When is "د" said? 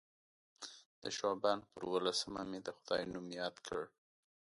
1.01-1.03, 2.63-2.67